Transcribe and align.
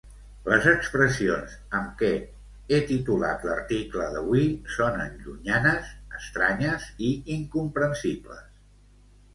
Les 0.51 0.63
expressions 0.69 1.57
amb 1.79 1.91
què 1.99 2.09
he 2.73 2.79
titulat 2.93 3.45
l'article 3.49 4.09
d'avui 4.17 4.49
sonen 4.79 5.15
llunyanes, 5.27 5.93
estranyes 6.23 6.91
i 7.11 7.13
incomprensibles. 7.39 8.47